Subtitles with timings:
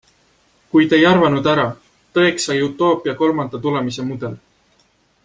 [0.75, 1.65] Kuid ei arvanud ära,
[2.19, 4.35] tõeks sai utoopia kolmanda tulemise mudel.